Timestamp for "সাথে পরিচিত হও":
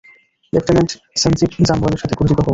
2.01-2.49